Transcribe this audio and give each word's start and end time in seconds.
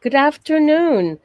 Good 0.00 0.14
afternoon. 0.14 1.18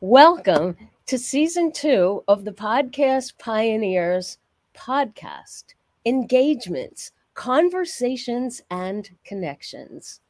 Welcome 0.00 0.76
to 1.06 1.18
season 1.18 1.72
two 1.72 2.22
of 2.28 2.44
the 2.44 2.52
Podcast 2.52 3.36
Pioneers 3.36 4.38
podcast 4.76 5.74
Engagements, 6.06 7.10
Conversations, 7.34 8.62
and 8.70 9.10
Connections. 9.24 10.20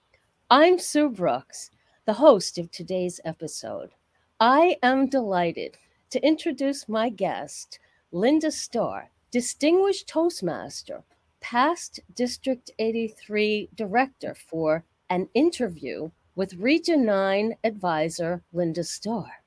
I'm 0.50 0.78
Su 0.78 1.10
Brooks, 1.10 1.70
the 2.06 2.14
host 2.14 2.56
of 2.56 2.70
today's 2.70 3.20
episode. 3.26 3.90
I 4.40 4.78
am 4.82 5.06
delighted 5.06 5.76
to 6.12 6.26
introduce 6.26 6.88
my 6.88 7.10
guest, 7.10 7.78
Lynda 8.10 8.52
Starr, 8.52 9.10
Distinguished 9.30 10.08
Toastmaster, 10.08 11.02
past 11.42 12.00
District 12.14 12.70
83 12.78 13.68
Director 13.74 14.34
for 14.34 14.82
an 15.10 15.28
interview 15.34 16.10
with 16.34 16.54
Region 16.54 17.04
9 17.04 17.54
advisor 17.62 18.42
Lynda 18.54 18.84
Starr. 18.84 19.42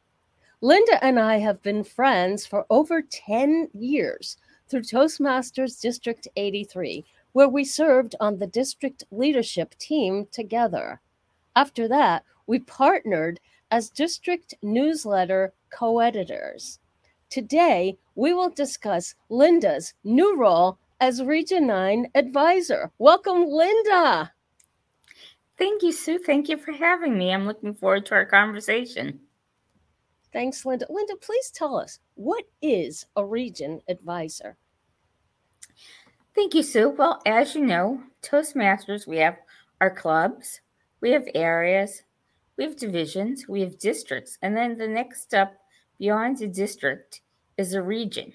Lynda 0.62 1.00
and 1.02 1.20
I 1.20 1.38
have 1.38 1.62
been 1.62 1.84
friends 1.84 2.46
for 2.46 2.66
over 2.70 3.02
10 3.02 3.70
years 3.74 4.38
through 4.68 4.82
Toastmasters 4.82 5.80
District 5.82 6.28
83, 6.36 7.04
where 7.34 7.50
we 7.50 7.64
served 7.64 8.16
on 8.20 8.38
the 8.38 8.48
district 8.48 9.04
leadership 9.12 9.76
team 9.78 10.28
together. 10.32 11.02
After 11.56 11.88
that, 11.88 12.24
we 12.48 12.60
partnered 12.60 13.40
as 13.72 13.90
district 13.90 14.54
newsletter 14.62 15.54
co 15.72 16.00
editors. 16.00 16.80
Today, 17.30 17.98
we 18.16 18.34
will 18.34 18.50
discuss 18.50 19.16
Lynda's 19.30 19.94
new 20.04 20.38
role 20.38 20.78
as 21.02 21.24
Region 21.24 21.68
9 21.68 22.08
advisor. 22.16 22.92
Welcome, 23.00 23.46
Lynda. 23.46 24.30
Thank 25.58 25.84
you, 25.84 25.92
Su. 25.92 26.20
Thank 26.20 26.50
you 26.50 26.58
for 26.58 26.74
having 26.74 27.18
me. 27.18 27.34
I'm 27.34 27.46
looking 27.46 27.74
forward 27.74 28.06
to 28.08 28.16
our 28.16 28.26
conversation. 28.26 29.20
Thanks, 30.34 30.64
Lynda. 30.64 30.90
Lynda, 30.90 31.20
please 31.22 31.50
tell 31.50 31.78
us 31.78 32.00
what 32.16 32.44
is 32.62 33.06
a 33.16 33.26
region 33.26 33.82
advisor? 33.88 34.58
Thank 36.36 36.54
you, 36.54 36.64
Su. 36.64 36.90
Well, 36.90 37.22
as 37.26 37.56
you 37.56 37.66
know, 37.66 38.04
Toastmasters, 38.22 39.08
we 39.08 39.18
have 39.18 39.38
our 39.80 39.90
clubs, 39.90 40.60
we 41.00 41.12
have 41.12 41.26
areas, 41.34 42.04
we 42.58 42.66
have 42.66 42.76
divisions, 42.76 43.46
we 43.48 43.62
have 43.62 43.80
districts, 43.80 44.38
and 44.42 44.58
then 44.58 44.78
the 44.78 44.88
next 44.88 45.22
step 45.22 45.58
beyond 45.98 46.38
the 46.38 46.48
district 46.48 47.22
is 47.58 47.74
a 47.74 47.82
region. 47.82 48.34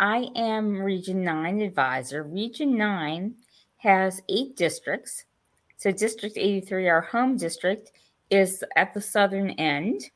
I 0.00 0.26
am 0.34 0.82
Region 0.82 1.22
9 1.22 1.60
advisor. 1.60 2.24
Region 2.24 2.76
9 2.76 3.36
has 3.76 4.20
eight 4.28 4.56
districts 4.56 5.26
so, 5.76 5.90
District 5.90 6.36
83, 6.36 6.88
our 6.88 7.00
home 7.00 7.36
district, 7.36 7.92
is 8.30 8.64
at 8.76 8.94
the 8.94 9.00
southern 9.00 9.50
end. 9.50 10.10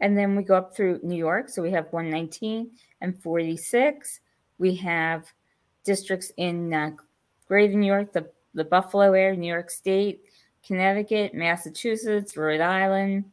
And 0.00 0.16
then 0.16 0.36
we 0.36 0.42
go 0.42 0.56
up 0.56 0.76
through 0.76 1.00
New 1.02 1.16
York. 1.16 1.48
So, 1.48 1.62
we 1.62 1.70
have 1.72 1.86
119 1.90 2.70
and 3.00 3.22
46. 3.22 4.20
We 4.58 4.74
have 4.76 5.32
districts 5.84 6.32
in 6.36 6.74
uh, 6.74 6.90
Greater 7.46 7.74
New 7.74 7.86
York, 7.86 8.12
the, 8.12 8.28
the 8.54 8.64
Buffalo 8.64 9.12
area, 9.12 9.36
New 9.36 9.52
York 9.52 9.70
State, 9.70 10.22
Connecticut, 10.66 11.32
Massachusetts, 11.32 12.36
Rhode 12.36 12.60
Island, 12.60 13.24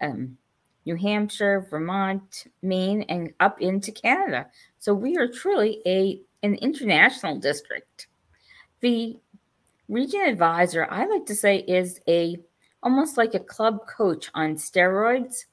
um, 0.00 0.36
New 0.84 0.96
Hampshire, 0.96 1.66
Vermont, 1.70 2.46
Maine, 2.62 3.02
and 3.08 3.32
up 3.40 3.60
into 3.60 3.90
Canada. 3.90 4.46
So 4.78 4.92
we 4.92 5.16
are 5.16 5.28
truly 5.28 5.80
a 5.86 6.20
an 6.42 6.56
international 6.56 7.38
district. 7.38 8.08
The 8.80 9.16
Region 9.88 10.22
advisor, 10.22 10.86
I 10.90 11.06
like 11.06 11.26
to 11.26 11.34
say, 11.34 11.58
is 11.58 12.00
a 12.08 12.36
almost 12.82 13.16
like 13.16 13.34
a 13.34 13.40
club 13.40 13.80
coach 13.86 14.30
on 14.34 14.56
steroids, 14.56 15.44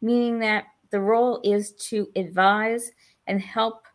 meaning 0.00 0.40
that 0.40 0.64
the 0.90 1.00
role 1.00 1.40
is 1.44 1.72
to 1.72 2.08
advise 2.16 2.90
and 3.26 3.40
help 3.40 3.86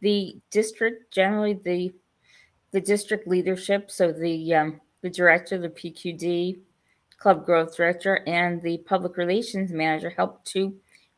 the 0.00 0.36
district, 0.50 1.12
generally 1.12 1.54
the 1.54 1.92
the 2.72 2.80
district 2.80 3.28
leadership, 3.28 3.90
so 3.90 4.12
the 4.12 4.54
um, 4.54 4.80
the 5.02 5.10
director, 5.10 5.58
the 5.58 5.68
PQD, 5.68 6.60
club 7.18 7.44
growth 7.44 7.76
director, 7.76 8.22
and 8.26 8.62
the 8.62 8.78
public 8.78 9.16
relations 9.16 9.72
manager 9.72 10.10
help 10.10 10.44
to 10.44 10.74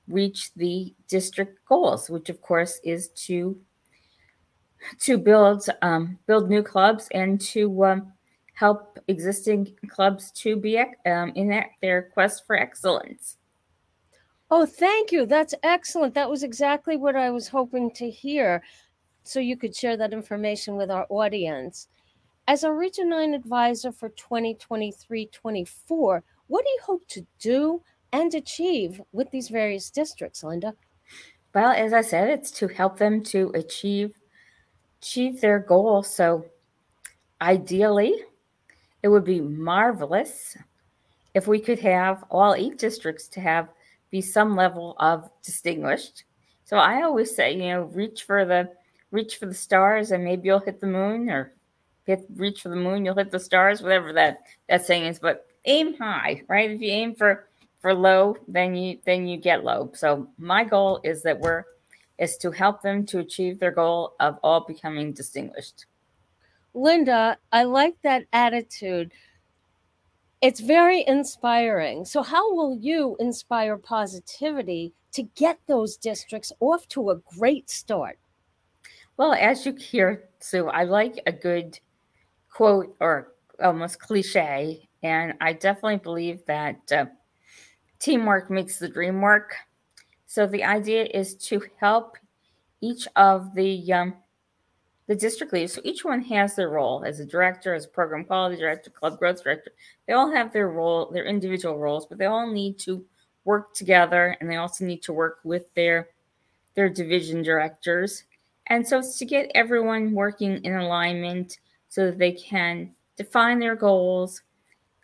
reach 0.08 0.52
the 0.54 0.94
district 1.08 1.58
goals, 1.66 2.10
which 2.10 2.28
of 2.28 2.40
course 2.40 2.80
is 2.84 3.08
to 3.10 3.58
to 5.00 5.18
build 5.18 5.66
um, 5.82 6.18
build 6.26 6.48
new 6.48 6.62
clubs 6.62 7.08
and 7.12 7.40
to 7.40 7.84
um, 7.84 8.12
help 8.54 8.98
existing 9.08 9.76
clubs 9.88 10.30
to 10.32 10.56
be 10.56 10.78
um, 10.78 11.32
in 11.34 11.64
their 11.82 12.10
quest 12.14 12.46
for 12.46 12.56
excellence. 12.56 13.36
Oh, 14.50 14.66
thank 14.66 15.10
you. 15.10 15.26
That's 15.26 15.54
excellent. 15.62 16.14
That 16.14 16.30
was 16.30 16.42
exactly 16.42 16.96
what 16.96 17.16
I 17.16 17.30
was 17.30 17.48
hoping 17.48 17.90
to 17.92 18.08
hear. 18.08 18.62
So 19.24 19.40
you 19.40 19.56
could 19.56 19.74
share 19.74 19.96
that 19.96 20.12
information 20.12 20.76
with 20.76 20.90
our 20.90 21.06
audience. 21.08 21.88
As 22.46 22.62
a 22.62 22.72
Region 22.72 23.08
9 23.08 23.34
advisor 23.34 23.90
for 23.90 24.10
2023 24.10 25.26
24, 25.26 26.22
what 26.46 26.64
do 26.64 26.70
you 26.70 26.78
hope 26.84 27.08
to 27.08 27.26
do 27.40 27.82
and 28.12 28.34
achieve 28.34 29.00
with 29.12 29.30
these 29.30 29.48
various 29.48 29.90
districts, 29.90 30.42
Lynda? 30.42 30.74
Well, 31.54 31.72
as 31.72 31.92
I 31.92 32.02
said, 32.02 32.28
it's 32.28 32.50
to 32.52 32.68
help 32.68 32.98
them 32.98 33.22
to 33.24 33.50
achieve 33.54 34.14
achieve 35.00 35.40
their 35.40 35.58
goal. 35.58 36.02
So 36.02 36.46
ideally, 37.40 38.14
it 39.04 39.08
would 39.08 39.24
be 39.24 39.42
marvelous 39.42 40.56
if 41.34 41.46
we 41.46 41.60
could 41.60 41.78
have 41.78 42.24
all 42.30 42.54
eight 42.54 42.78
districts 42.78 43.28
to 43.28 43.38
have 43.38 43.68
be 44.10 44.22
some 44.22 44.56
level 44.56 44.96
of 44.98 45.28
distinguished. 45.44 46.24
So 46.64 46.78
I 46.78 47.02
always 47.02 47.36
say, 47.36 47.52
you 47.52 47.64
know, 47.64 47.82
reach 47.82 48.22
for 48.22 48.46
the 48.46 48.70
reach 49.10 49.36
for 49.36 49.44
the 49.44 49.52
stars 49.52 50.10
and 50.10 50.24
maybe 50.24 50.46
you'll 50.46 50.58
hit 50.58 50.80
the 50.80 50.86
moon 50.86 51.28
or 51.28 51.52
hit 52.06 52.24
reach 52.34 52.62
for 52.62 52.70
the 52.70 52.76
moon, 52.76 53.04
you'll 53.04 53.14
hit 53.14 53.30
the 53.30 53.38
stars, 53.38 53.82
whatever 53.82 54.10
that 54.14 54.38
that 54.70 54.86
saying 54.86 55.04
is, 55.04 55.18
but 55.18 55.48
aim 55.66 55.92
high, 55.98 56.42
right? 56.48 56.70
If 56.70 56.80
you 56.80 56.88
aim 56.88 57.14
for 57.14 57.46
for 57.80 57.92
low, 57.92 58.38
then 58.48 58.74
you 58.74 59.00
then 59.04 59.26
you 59.26 59.36
get 59.36 59.64
low. 59.64 59.90
So 59.92 60.28
my 60.38 60.64
goal 60.64 61.00
is 61.04 61.22
that 61.24 61.38
we're 61.38 61.64
is 62.18 62.38
to 62.38 62.50
help 62.50 62.80
them 62.80 63.04
to 63.04 63.18
achieve 63.18 63.58
their 63.58 63.70
goal 63.70 64.14
of 64.18 64.38
all 64.42 64.60
becoming 64.60 65.12
distinguished. 65.12 65.84
Lynda, 66.74 67.36
I 67.52 67.64
like 67.64 67.94
that 68.02 68.24
attitude. 68.32 69.12
It's 70.40 70.60
very 70.60 71.04
inspiring. 71.06 72.04
So, 72.04 72.22
how 72.22 72.54
will 72.54 72.76
you 72.76 73.16
inspire 73.20 73.78
positivity 73.78 74.92
to 75.12 75.22
get 75.22 75.58
those 75.66 75.96
districts 75.96 76.52
off 76.60 76.86
to 76.88 77.10
a 77.10 77.20
great 77.38 77.70
start? 77.70 78.18
Well, 79.16 79.32
as 79.32 79.64
you 79.64 79.74
hear, 79.74 80.28
Su, 80.40 80.68
I 80.68 80.84
like 80.84 81.20
a 81.26 81.32
good 81.32 81.78
quote 82.50 82.96
or 83.00 83.32
almost 83.62 84.00
cliche. 84.00 84.88
And 85.02 85.34
I 85.40 85.52
definitely 85.52 85.98
believe 85.98 86.44
that 86.46 86.80
uh, 86.90 87.06
teamwork 87.98 88.50
makes 88.50 88.78
the 88.78 88.88
dream 88.88 89.20
work. 89.20 89.54
So 90.26 90.46
the 90.46 90.64
idea 90.64 91.04
is 91.04 91.36
to 91.48 91.62
help 91.78 92.16
each 92.80 93.06
of 93.16 93.54
the 93.54 93.92
um, 93.92 94.14
the 95.06 95.14
district 95.14 95.52
leaders. 95.52 95.74
So 95.74 95.80
each 95.84 96.04
one 96.04 96.22
has 96.22 96.56
their 96.56 96.70
role 96.70 97.04
as 97.04 97.20
a 97.20 97.26
director, 97.26 97.74
as 97.74 97.84
a 97.84 97.88
program 97.88 98.24
quality 98.24 98.56
director, 98.56 98.90
club 98.90 99.18
growth 99.18 99.42
director. 99.42 99.72
They 100.06 100.14
all 100.14 100.30
have 100.30 100.52
their 100.52 100.68
role, 100.68 101.10
their 101.10 101.26
individual 101.26 101.78
roles, 101.78 102.06
but 102.06 102.18
they 102.18 102.26
all 102.26 102.50
need 102.50 102.78
to 102.80 103.04
work 103.44 103.74
together 103.74 104.36
and 104.40 104.50
they 104.50 104.56
also 104.56 104.84
need 104.84 105.02
to 105.02 105.12
work 105.12 105.40
with 105.44 105.72
their 105.74 106.08
their 106.74 106.88
division 106.88 107.42
directors. 107.42 108.24
And 108.68 108.86
so 108.86 108.98
it's 108.98 109.18
to 109.18 109.24
get 109.24 109.52
everyone 109.54 110.12
working 110.12 110.64
in 110.64 110.74
alignment 110.74 111.58
so 111.88 112.06
that 112.06 112.18
they 112.18 112.32
can 112.32 112.92
define 113.16 113.60
their 113.60 113.76
goals, 113.76 114.42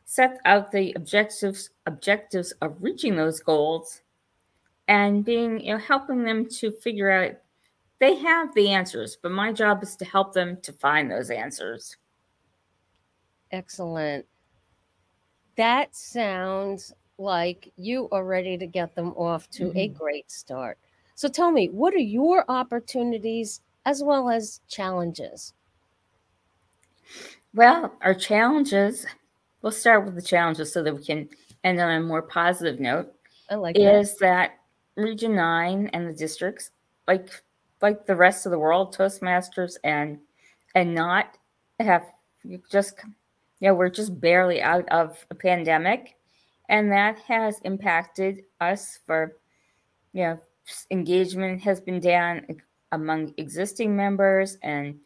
set 0.05 0.41
out 0.47 0.73
the 0.73 0.93
objectives 0.97 1.71
objectives 1.87 2.53
of 2.63 2.83
reaching 2.83 3.15
those 3.15 3.41
goals, 3.41 4.01
and 4.89 5.25
being 5.25 5.61
you 5.61 5.75
know 5.75 5.79
helping 5.79 6.25
them 6.25 6.49
to 6.49 6.73
figure 6.73 7.11
out 7.11 7.37
they 8.01 8.17
have 8.17 8.53
the 8.55 8.71
answers, 8.71 9.17
but 9.23 9.31
my 9.31 9.53
job 9.53 9.83
is 9.83 9.95
to 9.97 10.05
help 10.05 10.33
them 10.33 10.59
to 10.63 10.73
find 10.73 11.11
those 11.11 11.31
answers. 11.31 11.97
Excellent. 13.53 14.27
That 15.57 15.95
sounds 15.95 16.95
like 17.19 17.71
you 17.77 18.09
are 18.11 18.25
ready 18.25 18.57
to 18.57 18.67
get 18.67 18.95
them 18.95 19.09
off 19.11 19.49
to 19.51 19.65
mm-hmm. 19.65 19.79
a 19.79 19.89
great 19.89 20.31
start. 20.31 20.79
So 21.15 21.29
tell 21.29 21.51
me, 21.51 21.69
what 21.69 21.93
are 21.93 21.99
your 21.99 22.45
opportunities 22.49 23.61
as 23.85 24.03
well 24.03 24.31
as 24.31 24.61
challenges? 24.69 25.53
Well, 27.53 27.95
our 28.01 28.15
challenges, 28.15 29.05
we'll 29.61 29.73
start 29.73 30.07
with 30.07 30.15
the 30.15 30.23
challenges 30.23 30.73
so 30.73 30.83
that 30.83 30.97
we 30.97 31.05
can 31.05 31.29
end 31.65 31.79
on 31.81 31.91
a 31.91 32.01
more 32.01 32.23
positive 32.23 32.81
note. 32.81 33.13
I 33.51 33.57
like 33.57 33.77
is 33.77 34.17
that. 34.17 34.53
that 34.97 35.03
Region 35.03 35.35
9 35.35 35.91
and 35.93 36.09
the 36.09 36.15
districts, 36.15 36.71
like 37.07 37.29
like 37.83 38.07
the 38.07 38.17
rest 38.17 38.47
of 38.47 38.53
the 38.53 38.59
world, 38.59 38.95
Toastmasters 38.95 39.77
and 39.85 40.19
and 40.75 40.95
not 40.95 41.37
have 41.79 42.05
just 42.71 43.01
know 43.61 43.75
we're 43.75 43.91
just 43.91 44.21
barely 44.21 44.63
out 44.63 44.89
of 44.91 45.25
a 45.31 45.35
pandemic, 45.35 46.17
and 46.69 46.91
that 46.93 47.19
has 47.21 47.59
impacted 47.65 48.45
us 48.61 48.99
for, 49.07 49.37
you 50.13 50.23
know, 50.23 50.41
engagement 50.91 51.61
has 51.63 51.81
been 51.81 52.01
down 52.01 52.47
among 52.93 53.35
existing 53.37 53.97
members. 53.97 54.57
And 54.63 54.99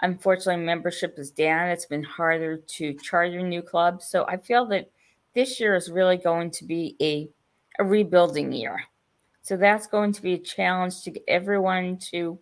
unfortunately 0.00 0.64
membership 0.64 1.18
is 1.18 1.30
down. 1.30 1.68
It's 1.68 1.86
been 1.86 2.04
harder 2.04 2.56
to 2.56 2.94
charter 2.94 3.42
new 3.42 3.62
clubs 3.62 4.06
so 4.06 4.24
i 4.26 4.36
feel 4.36 4.66
that 4.66 4.90
this 5.34 5.60
year 5.60 5.74
is 5.74 5.90
really 5.90 6.16
going 6.16 6.50
to 6.50 6.64
be 6.64 6.96
a, 7.00 7.28
a 7.78 7.84
rebuilding 7.84 8.52
year 8.52 8.82
so 9.42 9.56
that's 9.56 9.86
going 9.86 10.12
to 10.12 10.22
be 10.22 10.34
a 10.34 10.38
challenge 10.38 11.02
to 11.02 11.10
get 11.10 11.24
everyone 11.28 11.98
to 11.98 12.38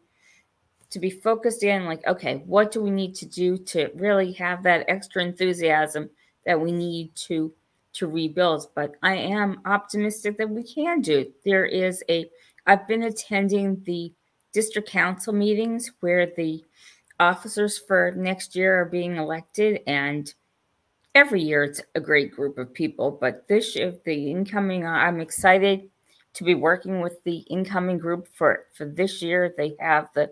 to 0.91 1.01
be 1.01 1.11
focused 1.11 1.63
in 1.63 1.85
like 1.85 2.07
okay 2.07 2.43
what 2.47 2.71
do 2.71 2.81
we 2.81 2.91
need 2.91 3.15
to 3.15 3.27
do 3.27 3.57
to 3.57 3.91
really 3.95 4.33
have 4.33 4.63
that 4.63 4.85
extra 4.89 5.23
enthusiasm 5.23 6.09
that 6.45 6.61
we 6.61 6.73
need 6.73 7.15
to 7.15 7.53
to 7.93 8.07
rebuild? 8.07 8.69
But 8.75 8.93
i 9.03 9.15
am 9.15 9.61
optimistic 9.65 10.39
that 10.39 10.51
we 10.51 10.63
can 10.63 11.01
do 11.01 11.33
there 11.45 11.67
is 11.67 12.03
a 12.09 12.31
i've 12.67 12.87
been 12.87 13.05
attending 13.05 13.83
the 13.85 14.13
district 14.53 14.89
council 14.89 15.33
meetings 15.33 15.93
where 16.01 16.27
the 16.37 16.65
officers 17.19 17.79
for 17.79 18.13
next 18.17 18.55
year 18.55 18.81
are 18.81 18.85
being 18.85 19.17
elected 19.17 19.81
and 19.87 20.35
every 21.15 21.43
year 21.43 21.65
it's 21.65 21.81
a 21.95 22.01
great 22.01 22.31
group 22.31 22.59
of 22.59 22.75
people. 22.75 23.11
But 23.11 23.49
this 23.49 23.75
year 23.75 23.95
the 24.05 24.31
incoming 24.31 24.87
i'm 24.87 25.21
excited 25.21 25.89
to 26.37 26.45
be 26.45 26.55
working 26.55 27.01
with 27.01 27.23
the 27.25 27.39
incoming 27.51 27.99
group 27.99 28.29
for 28.33 28.67
for 28.75 28.87
this 28.87 29.21
year. 29.23 29.55
They 29.57 29.77
have 29.81 30.09
the 30.15 30.31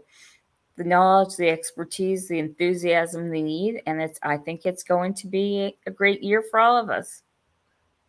the 0.76 0.84
knowledge 0.84 1.36
the 1.36 1.48
expertise 1.48 2.26
the 2.26 2.38
enthusiasm 2.38 3.30
they 3.30 3.42
need 3.42 3.80
and 3.86 4.02
it's 4.02 4.18
i 4.24 4.36
think 4.36 4.66
it's 4.66 4.82
going 4.82 5.14
to 5.14 5.28
be 5.28 5.78
a 5.86 5.90
great 5.90 6.20
year 6.22 6.42
for 6.50 6.58
all 6.58 6.76
of 6.76 6.90
us. 6.90 7.22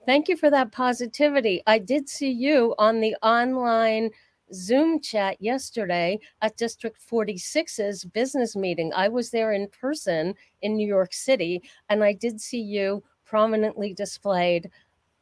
Thank 0.06 0.28
you 0.28 0.38
for 0.38 0.52
that 0.52 0.72
positivity. 0.72 1.64
I 1.66 1.80
did 1.80 2.08
see 2.08 2.30
you 2.30 2.76
on 2.78 3.00
the 3.00 3.16
online 3.24 4.12
Zoom 4.54 5.02
chat 5.02 5.42
yesterday 5.42 6.20
at 6.44 6.58
District 6.58 6.98
46's 7.12 8.06
business 8.06 8.56
meeting. 8.56 8.92
I 8.96 9.08
was 9.08 9.32
there 9.32 9.54
in 9.54 9.68
person 9.70 10.36
in 10.62 10.76
New 10.76 10.88
York 10.88 11.12
City, 11.12 11.64
and 11.90 12.04
I 12.04 12.14
did 12.14 12.40
see 12.40 12.62
you 12.62 13.04
prominently 13.26 13.96
displayed 13.96 14.70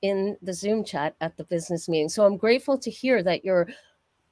in 0.04 0.38
the 0.42 0.54
Zoom 0.54 0.84
chat 0.84 1.16
at 1.22 1.36
the 1.38 1.46
business 1.46 1.88
meeting. 1.88 2.10
So 2.10 2.26
I'm 2.26 2.38
grateful 2.38 2.78
to 2.78 2.92
hear 2.92 3.24
that 3.24 3.44
you're 3.44 3.70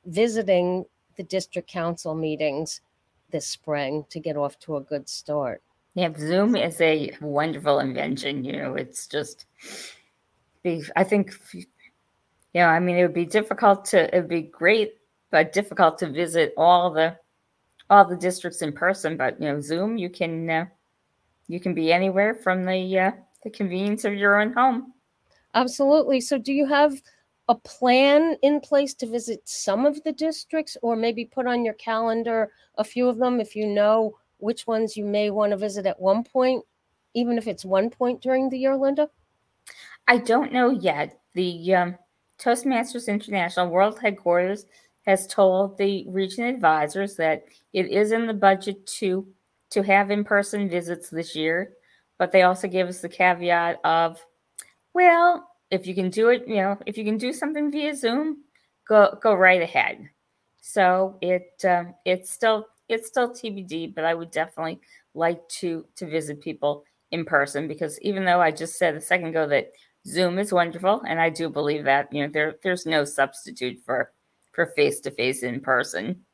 visiting 0.05 0.85
the 1.15 1.23
district 1.23 1.69
council 1.69 2.13
meetings 2.13 2.81
this 3.31 3.47
spring 3.47 4.05
to 4.09 4.19
get 4.19 4.35
off 4.35 4.59
to 4.59 4.75
a 4.75 4.81
good 4.81 5.07
start. 5.07 5.63
Yeah, 5.95 6.11
Zoom 6.17 6.57
is 6.57 6.79
a 6.81 7.15
wonderful 7.21 7.79
invention. 7.79 8.43
You 8.43 8.57
know, 8.57 8.75
it's 8.75 9.07
just, 9.07 9.45
I 10.65 11.03
think 11.05 11.33
you 11.53 11.65
know, 12.55 12.67
I 12.67 12.79
mean, 12.79 12.97
it 12.97 13.03
would 13.03 13.13
be 13.13 13.25
difficult 13.25 13.85
to, 13.85 14.07
it'd 14.09 14.27
be 14.27 14.41
great, 14.41 14.95
but 15.31 15.53
difficult 15.53 15.97
to 15.99 16.09
visit 16.09 16.53
all 16.57 16.91
the, 16.91 17.17
all 17.89 18.03
the 18.03 18.17
districts 18.17 18.61
in 18.61 18.73
person. 18.73 19.15
But 19.15 19.39
you 19.39 19.47
know, 19.47 19.61
Zoom, 19.61 19.97
you 19.97 20.09
can, 20.09 20.49
uh, 20.49 20.65
you 21.47 21.61
can 21.61 21.73
be 21.73 21.93
anywhere 21.93 22.35
from 22.35 22.65
the, 22.65 22.99
uh, 22.99 23.11
the 23.43 23.49
convenience 23.49 24.03
of 24.03 24.15
your 24.15 24.41
own 24.41 24.51
home. 24.51 24.93
Absolutely. 25.53 26.21
So, 26.21 26.37
do 26.37 26.53
you 26.53 26.65
have 26.65 27.01
a 27.47 27.55
plan 27.55 28.37
in 28.41 28.61
place 28.61 28.93
to 28.95 29.05
visit 29.05 29.41
some 29.43 29.85
of 29.85 30.01
the 30.03 30.11
districts, 30.13 30.77
or 30.81 30.95
maybe 30.95 31.25
put 31.25 31.47
on 31.47 31.65
your 31.65 31.73
calendar 31.73 32.51
a 32.75 32.83
few 32.83 33.09
of 33.09 33.17
them 33.17 33.39
if 33.41 33.55
you 33.55 33.67
know 33.67 34.17
which 34.37 34.65
ones 34.65 34.95
you 34.95 35.05
may 35.05 35.29
want 35.29 35.51
to 35.51 35.57
visit 35.57 35.85
at 35.85 35.99
one 35.99 36.23
point, 36.23 36.63
even 37.13 37.37
if 37.37 37.47
it's 37.47 37.65
one 37.65 37.89
point 37.89 38.21
during 38.21 38.49
the 38.49 38.57
year, 38.57 38.75
Linda? 38.75 39.09
I 40.07 40.17
don't 40.17 40.53
know 40.53 40.69
yet. 40.69 41.19
The 41.33 41.75
um, 41.75 41.95
Toastmasters 42.39 43.07
International 43.07 43.67
World 43.69 43.99
Headquarters 43.99 44.65
has 45.05 45.27
told 45.27 45.77
the 45.77 46.05
region 46.07 46.45
advisors 46.45 47.15
that 47.15 47.43
it 47.73 47.87
is 47.87 48.11
in 48.11 48.27
the 48.27 48.33
budget 48.33 48.85
to 48.85 49.27
to 49.71 49.81
have 49.81 50.11
in-person 50.11 50.69
visits 50.69 51.09
this 51.09 51.35
year, 51.35 51.73
but 52.17 52.31
they 52.31 52.41
also 52.41 52.67
give 52.67 52.89
us 52.89 52.99
the 52.99 53.07
caveat 53.07 53.79
of, 53.85 54.19
well, 54.93 55.47
if 55.69 55.87
you 55.87 55.95
can 55.95 56.09
do 56.09 56.29
it, 56.29 56.47
you 56.47 56.57
know, 56.57 56.77
if 56.85 56.97
you 56.97 57.05
can 57.05 57.17
do 57.17 57.33
something 57.33 57.71
via 57.71 57.95
Zoom, 57.95 58.43
go 58.87 59.17
go 59.21 59.33
right 59.33 59.61
ahead. 59.61 60.09
So 60.61 61.17
it 61.21 61.63
uh, 61.67 61.85
it's 62.05 62.29
still 62.31 62.67
it's 62.89 63.07
still 63.07 63.29
TBD, 63.29 63.95
but 63.95 64.05
I 64.05 64.13
would 64.13 64.31
definitely 64.31 64.79
like 65.13 65.47
to 65.59 65.85
to 65.95 66.05
visit 66.07 66.41
people 66.41 66.83
in 67.11 67.25
person 67.25 67.67
because 67.67 67.99
even 68.01 68.25
though 68.25 68.41
I 68.41 68.51
just 68.51 68.77
said 68.77 68.95
a 68.95 69.01
second 69.01 69.27
ago 69.27 69.47
that 69.47 69.71
Zoom 70.07 70.39
is 70.39 70.53
wonderful, 70.53 71.01
and 71.07 71.19
I 71.19 71.29
do 71.29 71.49
believe 71.49 71.85
that 71.85 72.11
you 72.11 72.23
know 72.23 72.31
there 72.31 72.55
there's 72.63 72.85
no 72.85 73.05
substitute 73.05 73.79
for 73.85 74.11
for 74.51 74.67
face 74.75 74.99
to 75.01 75.11
face 75.11 75.43
in 75.43 75.61
person. 75.61 76.25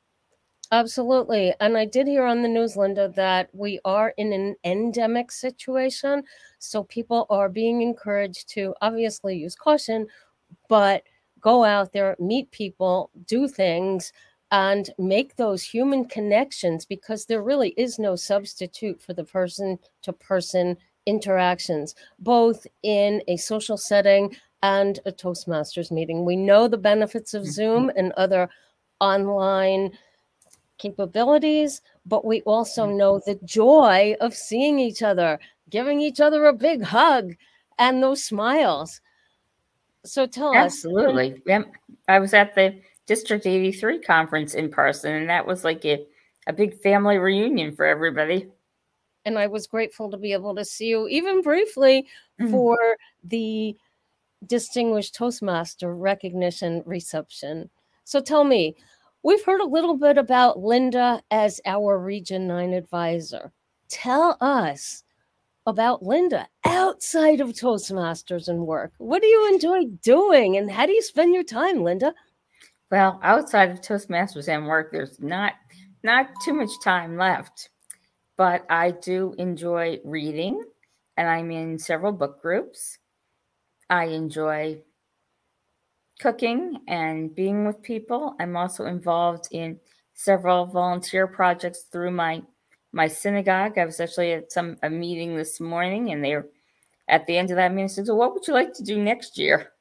Absolutely. 0.72 1.54
And 1.62 1.78
I 1.78 1.86
did 1.86 2.08
hear 2.08 2.25
on 2.25 2.42
the 2.42 2.50
news, 2.50 2.75
Lynda, 2.75 3.14
that 3.16 3.50
we 3.54 3.80
are 3.86 4.14
in 4.18 4.34
an 4.34 4.56
endemic 4.66 5.31
situation. 5.31 6.24
So 6.60 6.84
people 6.84 7.25
are 7.30 7.48
being 7.48 7.81
encouraged 7.81 8.50
to 8.50 8.75
obviously 8.81 9.38
use 9.38 9.56
caution, 9.56 10.08
but 10.68 11.04
go 11.40 11.64
out 11.64 11.94
there, 11.94 12.18
meet 12.19 12.52
people, 12.52 13.12
do 13.25 13.48
things, 13.48 14.12
and 14.52 14.90
make 14.98 15.36
those 15.36 15.64
human 15.64 16.06
connections 16.06 16.86
because 16.86 17.25
there 17.25 17.44
really 17.44 17.69
is 17.78 17.98
no 17.98 18.16
substitute 18.16 19.02
for 19.02 19.14
the 19.14 19.24
person 19.24 19.80
to 20.02 20.12
person 20.12 20.75
interactions, 21.06 21.96
both 22.19 22.68
in 22.84 23.22
a 23.30 23.38
social 23.38 23.78
setting 23.78 24.36
and 24.64 25.00
a 25.06 25.12
Toastmasters 25.12 25.92
meeting. 25.92 26.25
We 26.25 26.36
know 26.36 26.68
the 26.68 26.78
benefits 26.78 27.34
of 27.34 27.46
Zoom 27.46 27.88
mm-hmm. 27.88 27.98
and 27.98 28.12
other 28.14 28.50
online 29.00 29.92
capabilities, 30.77 31.81
but 32.06 32.25
we 32.25 32.41
also 32.41 32.85
mm-hmm. 32.85 32.97
know 32.97 33.21
the 33.25 33.39
joy 33.44 34.15
of 34.21 34.33
seeing 34.33 34.79
each 34.79 35.01
other, 35.03 35.39
giving 35.69 36.01
each 36.01 36.19
other 36.19 36.45
a 36.45 36.53
big 36.53 36.83
hug, 36.83 37.35
and 37.79 38.01
those 38.01 38.24
smiles. 38.24 39.01
So 40.06 40.25
tell 40.25 40.56
Absolutely. 40.56 41.31
us. 41.31 41.39
Absolutely. 41.47 41.71
I 42.07 42.19
was 42.19 42.33
at 42.33 42.56
the 42.56 42.79
District 43.06 43.45
83 43.45 44.00
conference 44.00 44.53
in 44.53 44.69
person, 44.69 45.13
and 45.13 45.29
that 45.29 45.45
was 45.45 45.63
like 45.63 45.85
a, 45.85 46.06
a 46.47 46.53
big 46.53 46.80
family 46.81 47.18
reunion 47.18 47.75
for 47.75 47.85
everybody 47.85 48.47
and 49.27 49.38
I 49.38 49.47
was 49.47 49.68
grateful 49.68 50.09
to 50.09 50.18
be 50.18 50.31
able 50.31 50.56
to 50.56 50.63
see 50.63 50.88
you 50.88 51.06
even 51.09 51.41
briefly 51.41 52.07
mm-hmm. 52.39 52.50
for 52.50 52.77
the 53.25 53.75
distinguished 54.45 55.16
Toastmaster 55.16 55.94
recognition 55.94 56.81
reception. 56.85 57.69
So 58.06 58.21
tell 58.21 58.45
me, 58.45 58.78
we've 59.28 59.44
heard 59.44 59.60
a 59.60 59.66
little 59.66 59.98
bit 59.98 60.18
about 60.18 60.57
Lynda 60.57 61.22
as 61.30 61.60
our 61.66 62.00
Region 62.00 62.48
9 62.48 62.72
advisor. 62.74 63.52
Tell 63.90 64.38
us 64.40 65.04
about 65.66 66.02
Lynda 66.02 66.46
outside 66.66 67.42
of 67.42 67.50
Toastmasters 67.50 68.48
and 68.48 68.66
work. 68.66 68.94
What 69.00 69.22
do 69.22 69.28
you 69.28 69.54
enjoy 69.54 69.84
doing 70.02 70.56
and 70.56 70.72
how 70.72 70.86
do 70.86 70.94
you 70.94 71.02
spend 71.02 71.34
your 71.34 71.44
time, 71.44 71.80
Lynda? 71.80 72.14
Well, 72.90 73.19
outside 73.22 73.69
of 73.69 73.81
Toastmasters 73.81 74.48
and 74.48 74.66
work, 74.66 74.92
there's 74.92 75.19
not 75.19 75.54
not 76.04 76.30
too 76.46 76.54
much 76.54 76.69
time 76.81 77.18
left 77.18 77.69
but 78.38 78.64
I 78.69 78.92
do 78.92 79.34
enjoy 79.38 80.00
reading 80.06 80.64
and 81.18 81.28
I'm 81.28 81.52
in 81.52 81.80
several 81.80 82.12
book 82.14 82.42
groups. 82.42 83.00
I 83.90 84.06
enjoy 84.06 84.84
cooking 86.19 86.80
and 86.88 87.33
being 87.33 87.66
with 87.66 87.81
people. 87.81 88.36
I'm 88.40 88.56
also 88.56 88.86
involved 88.86 89.47
in 89.52 89.80
several 90.14 90.66
volunteer 90.66 91.28
projects 91.28 91.83
through 91.92 92.12
my 92.12 92.42
my 92.92 93.07
synagogue. 93.07 93.78
I 93.78 93.86
was 93.86 94.00
actually 94.00 94.33
at 94.33 94.52
some 94.52 94.78
a 94.83 94.90
meeting 94.90 95.36
this 95.36 95.59
morning 95.59 96.12
and 96.12 96.24
they're 96.24 96.47
at 97.07 97.26
the 97.28 97.38
end 97.38 97.52
of 97.52 97.57
that 97.57 97.74
meeting 97.74 97.90
said, 97.90 98.07
So 98.07 98.16
what 98.16 98.33
would 98.33 98.47
you 98.47 98.54
like 98.54 98.74
to 98.74 98.83
do 98.83 99.02
next 99.02 99.38
year? 99.38 99.74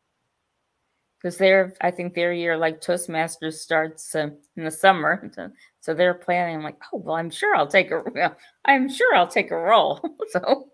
Because 1.19 1.39
they're 1.39 1.75
I 1.81 1.91
think 1.91 2.15
their 2.15 2.33
year 2.33 2.57
like 2.57 2.81
Toastmasters 2.81 3.55
starts 3.55 4.15
uh, 4.15 4.29
in 4.57 4.65
the 4.65 4.71
summer. 4.71 5.31
So 5.81 5.95
they're 5.95 6.15
planning. 6.15 6.57
I'm 6.57 6.65
like, 6.65 6.81
oh 6.93 6.99
well, 6.99 7.15
I'm 7.15 7.31
sure 7.31 7.55
I'll 7.55 7.69
take 7.69 7.93
a. 7.93 8.03
I'm 8.65 8.89
sure 8.89 9.15
I'll 9.15 9.29
take 9.29 9.53
a 9.53 9.57
role. 9.57 10.01
so 10.31 10.67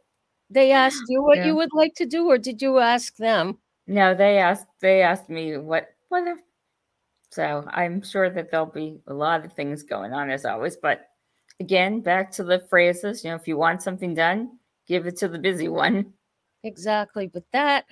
they 0.49 0.73
asked 0.73 1.03
you 1.09 1.23
what 1.23 1.37
yeah. 1.37 1.49
you 1.49 1.57
would 1.57 1.75
like 1.75 1.95
to 1.97 2.07
do, 2.07 2.31
or 2.31 2.39
did 2.39 2.63
you 2.63 2.79
ask 2.79 3.15
them? 3.19 3.59
No, 3.87 4.15
they 4.15 4.39
asked. 4.39 4.67
They 4.81 5.03
asked 5.03 5.29
me 5.29 5.57
what 5.57 5.89
what. 6.09 6.27
If, 6.27 6.39
so 7.31 7.65
I'm 7.71 8.03
sure 8.03 8.31
that 8.31 8.51
there'll 8.51 8.67
be 8.67 9.01
a 9.07 9.15
lot 9.15 9.45
of 9.45 9.53
things 9.53 9.83
going 9.83 10.13
on 10.13 10.31
as 10.31 10.45
always. 10.45 10.77
But 10.77 11.09
again, 11.61 12.01
back 12.01 12.31
to 12.33 12.45
the 12.45 12.61
phrases. 12.71 13.25
You 13.25 13.31
know, 13.31 13.37
if 13.37 13.49
you 13.49 13.57
want 13.57 13.83
something 13.83 14.15
done, 14.15 14.59
give 14.87 15.07
it 15.07 15.17
to 15.19 15.29
the 15.29 15.39
busy 15.39 15.69
one. 15.69 16.13
Exactly, 16.65 17.27
but 17.27 17.45
that 17.53 17.87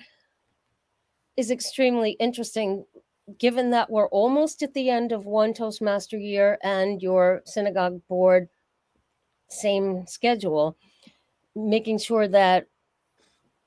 is 1.35 1.51
extremely 1.51 2.11
interesting 2.11 2.85
given 3.37 3.69
that 3.71 3.89
we're 3.89 4.07
almost 4.09 4.61
at 4.61 4.73
the 4.73 4.89
end 4.89 5.11
of 5.11 5.25
one 5.25 5.53
Toastmaster 5.53 6.17
year 6.17 6.57
and 6.63 7.01
your 7.01 7.41
synagogue 7.45 8.01
board 8.07 8.49
same 9.49 10.05
schedule, 10.07 10.77
making 11.55 11.97
sure 11.97 12.27
that 12.27 12.67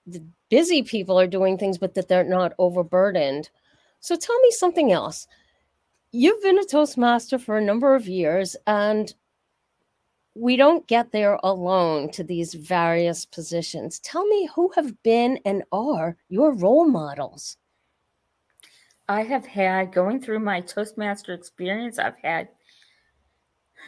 the 0.06 0.24
busy 0.54 0.84
people 0.84 1.18
are 1.18 1.26
doing 1.26 1.58
things, 1.58 1.78
but 1.78 1.94
that 1.94 2.06
they're 2.06 2.22
not 2.22 2.52
overburdened. 2.60 3.50
So 3.98 4.14
tell 4.14 4.38
me 4.38 4.52
something 4.52 4.92
else. 4.92 5.26
You've 6.12 6.40
been 6.44 6.60
a 6.60 6.64
Toastmaster 6.64 7.40
for 7.40 7.58
a 7.58 7.64
number 7.64 7.96
of 7.96 8.06
years, 8.06 8.54
and 8.68 9.12
we 10.36 10.54
don't 10.54 10.86
get 10.86 11.10
there 11.10 11.40
alone 11.42 12.08
to 12.12 12.22
these 12.22 12.54
various 12.54 13.24
positions. 13.24 13.98
Tell 13.98 14.24
me 14.28 14.48
who 14.54 14.70
have 14.76 15.02
been 15.02 15.40
and 15.44 15.64
are 15.72 16.16
your 16.28 16.54
role 16.54 16.86
models. 16.86 17.56
I 19.08 19.24
have 19.24 19.46
had, 19.46 19.92
going 19.92 20.20
through 20.20 20.38
my 20.38 20.60
Toastmaster 20.60 21.34
experience, 21.34 21.98
I've 21.98 22.20
had 22.22 22.46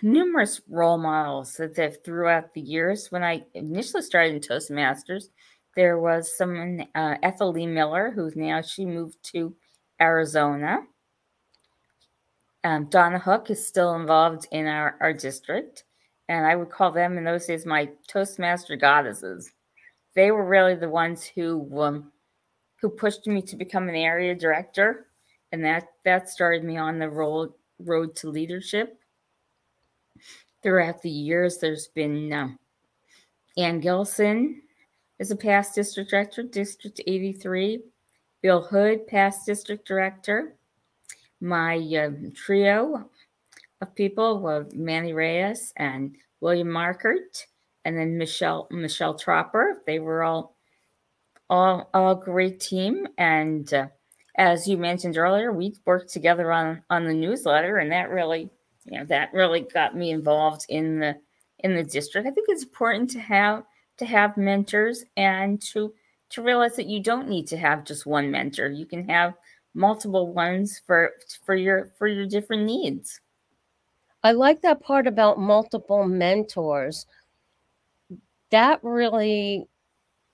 numerous 0.02 0.60
role 0.68 0.98
models 0.98 1.54
that 1.58 2.04
throughout 2.04 2.54
the 2.54 2.60
years. 2.60 3.12
When 3.12 3.22
I 3.22 3.44
initially 3.54 4.02
started 4.02 4.34
in 4.34 4.40
Toastmasters, 4.40 5.28
there 5.76 5.98
was 5.98 6.36
someone, 6.36 6.86
uh, 6.94 7.16
Ethel 7.22 7.52
Lee 7.52 7.66
Miller, 7.66 8.10
who's 8.10 8.34
now 8.34 8.62
she 8.62 8.86
moved 8.86 9.22
to 9.34 9.54
Arizona. 10.00 10.78
Um, 12.64 12.86
Donna 12.86 13.18
Hook 13.18 13.50
is 13.50 13.64
still 13.64 13.94
involved 13.94 14.48
in 14.50 14.66
our, 14.66 14.96
our 15.00 15.12
district, 15.12 15.84
and 16.28 16.46
I 16.46 16.56
would 16.56 16.70
call 16.70 16.90
them 16.90 17.18
in 17.18 17.24
those 17.24 17.46
days 17.46 17.66
my 17.66 17.90
Toastmaster 18.08 18.74
goddesses. 18.74 19.52
They 20.14 20.30
were 20.30 20.46
really 20.46 20.74
the 20.74 20.88
ones 20.88 21.24
who 21.24 21.80
um, 21.80 22.10
who 22.80 22.88
pushed 22.88 23.26
me 23.26 23.42
to 23.42 23.56
become 23.56 23.88
an 23.88 23.94
area 23.94 24.34
director, 24.34 25.08
and 25.52 25.64
that 25.64 25.84
that 26.04 26.30
started 26.30 26.64
me 26.64 26.78
on 26.78 26.98
the 26.98 27.08
road 27.08 27.52
road 27.78 28.16
to 28.16 28.30
leadership. 28.30 28.98
Throughout 30.62 31.02
the 31.02 31.10
years, 31.10 31.58
there's 31.58 31.88
been 31.88 32.32
um, 32.32 32.58
Ann 33.58 33.78
Gilson 33.78 34.62
is 35.18 35.30
a 35.30 35.36
past 35.36 35.74
district 35.74 36.10
director, 36.10 36.42
District 36.42 37.00
83. 37.06 37.82
Bill 38.42 38.62
Hood, 38.62 39.06
past 39.06 39.46
district 39.46 39.88
director. 39.88 40.54
My 41.40 41.76
uh, 41.76 42.10
trio 42.34 43.10
of 43.80 43.94
people 43.94 44.40
were 44.40 44.66
Manny 44.72 45.12
Reyes 45.12 45.72
and 45.76 46.16
William 46.40 46.68
Markert, 46.68 47.44
and 47.84 47.98
then 47.98 48.16
Michelle 48.18 48.68
Michelle 48.70 49.14
Tropper. 49.14 49.82
They 49.86 49.98
were 49.98 50.22
all 50.22 50.56
all 51.50 51.90
all 51.92 52.14
great 52.14 52.60
team, 52.60 53.06
and 53.18 53.72
uh, 53.72 53.88
as 54.36 54.68
you 54.68 54.76
mentioned 54.76 55.16
earlier, 55.16 55.52
we 55.52 55.74
worked 55.84 56.12
together 56.12 56.52
on 56.52 56.82
on 56.88 57.04
the 57.04 57.14
newsletter, 57.14 57.78
and 57.78 57.90
that 57.92 58.10
really 58.10 58.50
you 58.84 58.98
know 58.98 59.04
that 59.06 59.32
really 59.32 59.60
got 59.60 59.96
me 59.96 60.10
involved 60.10 60.66
in 60.68 61.00
the 61.00 61.16
in 61.60 61.74
the 61.74 61.84
district. 61.84 62.26
I 62.26 62.30
think 62.30 62.46
it's 62.48 62.62
important 62.62 63.10
to 63.10 63.20
have 63.20 63.64
to 63.98 64.06
have 64.06 64.36
mentors 64.36 65.04
and 65.16 65.60
to 65.62 65.92
to 66.28 66.42
realize 66.42 66.76
that 66.76 66.86
you 66.86 67.00
don't 67.00 67.28
need 67.28 67.46
to 67.46 67.56
have 67.56 67.84
just 67.84 68.04
one 68.04 68.30
mentor. 68.30 68.68
You 68.68 68.86
can 68.86 69.08
have 69.08 69.34
multiple 69.74 70.32
ones 70.32 70.80
for 70.86 71.12
for 71.44 71.54
your 71.54 71.92
for 71.98 72.08
your 72.08 72.26
different 72.26 72.64
needs. 72.64 73.20
I 74.22 74.32
like 74.32 74.62
that 74.62 74.82
part 74.82 75.06
about 75.06 75.38
multiple 75.38 76.04
mentors. 76.04 77.06
That 78.50 78.80
really 78.82 79.68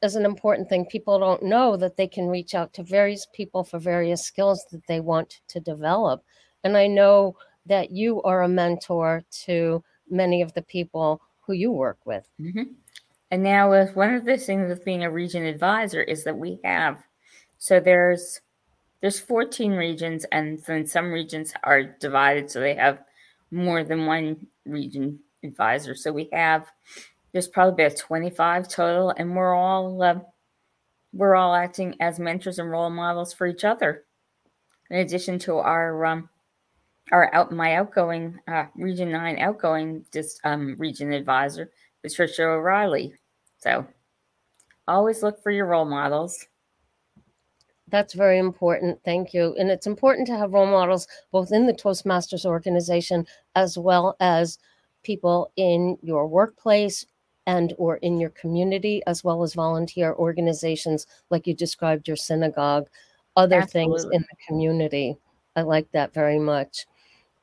is 0.02 0.16
an 0.16 0.24
important 0.24 0.68
thing. 0.68 0.86
People 0.86 1.18
don't 1.18 1.42
know 1.42 1.76
that 1.76 1.96
they 1.96 2.08
can 2.08 2.28
reach 2.28 2.54
out 2.54 2.72
to 2.74 2.82
various 2.82 3.26
people 3.32 3.64
for 3.64 3.78
various 3.78 4.24
skills 4.24 4.64
that 4.70 4.86
they 4.86 5.00
want 5.00 5.40
to 5.48 5.60
develop. 5.60 6.24
And 6.64 6.76
I 6.76 6.86
know 6.86 7.36
that 7.66 7.90
you 7.90 8.22
are 8.22 8.42
a 8.42 8.48
mentor 8.48 9.22
to 9.44 9.84
many 10.10 10.42
of 10.42 10.52
the 10.54 10.62
people 10.62 11.20
who 11.40 11.52
you 11.52 11.70
work 11.70 11.98
with. 12.04 12.28
Mm-hmm. 12.40 12.72
And 13.32 13.42
now, 13.42 13.70
with 13.70 13.96
one 13.96 14.14
of 14.14 14.26
the 14.26 14.36
things 14.36 14.68
with 14.68 14.84
being 14.84 15.04
a 15.04 15.10
region 15.10 15.44
advisor 15.46 16.02
is 16.02 16.22
that 16.24 16.36
we 16.36 16.60
have 16.64 17.02
so 17.62 17.78
there's 17.80 18.40
there's 19.00 19.20
14 19.20 19.72
regions, 19.72 20.26
and 20.32 20.58
then 20.66 20.86
some 20.86 21.10
regions 21.10 21.54
are 21.62 21.82
divided, 21.82 22.50
so 22.50 22.60
they 22.60 22.74
have 22.74 22.98
more 23.50 23.84
than 23.84 24.04
one 24.04 24.48
region 24.66 25.20
advisor. 25.44 25.94
So 25.94 26.12
we 26.12 26.28
have 26.32 26.66
there's 27.32 27.48
probably 27.48 27.84
about 27.84 27.96
25 27.96 28.68
total, 28.68 29.14
and 29.16 29.34
we're 29.34 29.54
all 29.54 30.02
uh, 30.02 30.18
we're 31.14 31.36
all 31.36 31.54
acting 31.54 31.94
as 32.00 32.18
mentors 32.18 32.58
and 32.58 32.70
role 32.70 32.90
models 32.90 33.32
for 33.32 33.46
each 33.46 33.64
other. 33.64 34.04
In 34.90 34.98
addition 34.98 35.38
to 35.40 35.58
our 35.58 36.04
um, 36.04 36.28
our 37.12 37.32
out 37.34 37.50
my 37.50 37.76
outgoing 37.76 38.40
uh, 38.46 38.66
region 38.74 39.10
nine 39.10 39.38
outgoing 39.38 40.04
just 40.12 40.38
um, 40.44 40.76
region 40.78 41.14
advisor, 41.14 41.70
Patricia 42.02 42.42
O'Reilly. 42.42 43.14
So 43.62 43.86
always 44.88 45.22
look 45.22 45.40
for 45.40 45.52
your 45.52 45.66
role 45.66 45.84
models. 45.84 46.46
That's 47.88 48.14
very 48.14 48.38
important. 48.38 48.98
Thank 49.04 49.32
you. 49.32 49.54
And 49.56 49.70
it's 49.70 49.86
important 49.86 50.26
to 50.28 50.36
have 50.36 50.52
role 50.52 50.66
models 50.66 51.06
both 51.30 51.52
in 51.52 51.66
the 51.66 51.72
Toastmasters 51.72 52.44
organization 52.44 53.24
as 53.54 53.78
well 53.78 54.16
as 54.18 54.58
people 55.04 55.52
in 55.56 55.96
your 56.02 56.26
workplace 56.26 57.06
and 57.46 57.72
or 57.78 57.98
in 57.98 58.18
your 58.18 58.30
community 58.30 59.02
as 59.06 59.22
well 59.22 59.42
as 59.42 59.54
volunteer 59.54 60.14
organizations 60.14 61.06
like 61.30 61.46
you 61.46 61.54
described 61.54 62.08
your 62.08 62.16
synagogue, 62.16 62.88
other 63.36 63.60
Absolutely. 63.60 64.00
things 64.00 64.04
in 64.12 64.22
the 64.22 64.36
community. 64.48 65.16
I 65.54 65.62
like 65.62 65.90
that 65.92 66.14
very 66.14 66.38
much. 66.38 66.86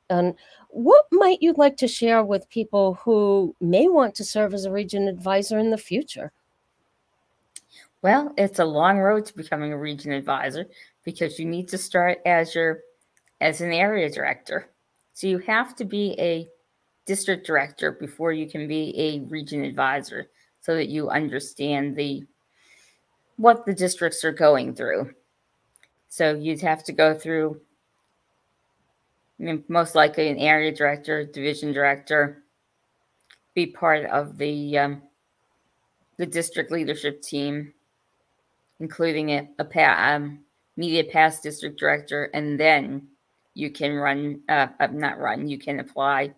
And 0.09 0.35
what 0.69 1.05
might 1.11 1.41
you 1.41 1.53
like 1.57 1.77
to 1.77 1.87
share 1.87 2.23
with 2.23 2.49
people 2.49 2.95
who 2.95 3.55
may 3.61 3.87
want 3.87 4.15
to 4.15 4.25
serve 4.25 4.53
as 4.53 4.65
a 4.65 4.71
region 4.71 5.07
advisor 5.07 5.59
in 5.59 5.69
the 5.69 5.77
future? 5.77 6.31
Well, 8.01 8.33
it's 8.37 8.59
a 8.59 8.65
long 8.65 8.99
road 8.99 9.25
to 9.25 9.35
becoming 9.35 9.73
a 9.73 9.77
region 9.77 10.11
advisor 10.11 10.67
because 11.03 11.37
you 11.37 11.45
need 11.45 11.67
to 11.69 11.77
start 11.77 12.19
as 12.25 12.55
your 12.55 12.79
as 13.41 13.61
an 13.61 13.71
area 13.71 14.09
director. 14.09 14.69
So 15.13 15.27
you 15.27 15.39
have 15.39 15.75
to 15.77 15.85
be 15.85 16.15
a 16.19 16.47
district 17.05 17.45
director 17.45 17.91
before 17.91 18.31
you 18.31 18.49
can 18.49 18.67
be 18.67 18.93
a 18.97 19.19
region 19.29 19.63
advisor 19.63 20.29
so 20.61 20.75
that 20.75 20.89
you 20.89 21.09
understand 21.09 21.95
the 21.95 22.23
what 23.37 23.65
the 23.65 23.73
districts 23.73 24.23
are 24.23 24.31
going 24.31 24.75
through. 24.75 25.13
So 26.09 26.35
you'd 26.35 26.61
have 26.61 26.83
to 26.85 26.93
go 26.93 27.13
through 27.13 27.61
I 29.39 29.43
mean, 29.43 29.63
most 29.67 29.95
likely 29.95 30.27
an 30.27 30.37
area 30.37 30.71
director, 30.71 31.23
division 31.23 31.71
director, 31.71 32.43
be 33.55 33.67
part 33.67 34.05
of 34.05 34.37
the 34.37 34.77
um, 34.77 35.01
the 36.17 36.25
district 36.25 36.71
leadership 36.71 37.21
team, 37.21 37.73
including 38.79 39.29
a, 39.31 39.49
a 39.59 39.65
pa- 39.65 40.13
um, 40.13 40.39
media 40.75 41.03
past 41.05 41.43
district 41.43 41.79
director, 41.79 42.25
and 42.33 42.59
then 42.59 43.07
you 43.53 43.71
can 43.71 43.95
run, 43.95 44.41
uh, 44.49 44.67
uh, 44.79 44.87
not 44.87 45.19
run, 45.19 45.47
you 45.47 45.57
can 45.57 45.79
apply 45.79 46.33